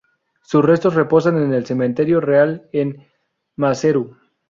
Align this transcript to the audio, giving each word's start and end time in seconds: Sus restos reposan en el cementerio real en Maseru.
Sus 0.41 0.65
restos 0.65 0.95
reposan 0.95 1.37
en 1.37 1.53
el 1.53 1.67
cementerio 1.67 2.19
real 2.21 2.67
en 2.71 3.05
Maseru. 3.55 4.17